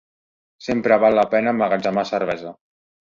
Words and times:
Sempre 0.67 0.97
val 1.03 1.17
la 1.19 1.27
pena 1.35 1.53
emmagatzemar 1.57 2.07
cervesa. 2.13 2.59